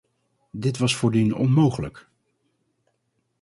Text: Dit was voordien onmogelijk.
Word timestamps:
Dit 0.51 0.77
was 0.77 0.95
voordien 0.95 1.35
onmogelijk. 1.35 2.07